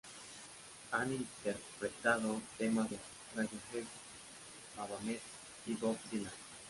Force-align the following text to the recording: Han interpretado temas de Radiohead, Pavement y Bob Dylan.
Han 0.93 1.13
interpretado 1.13 2.41
temas 2.57 2.89
de 2.89 2.97
Radiohead, 3.35 3.85
Pavement 4.75 5.19
y 5.67 5.75
Bob 5.75 5.95
Dylan. 6.09 6.33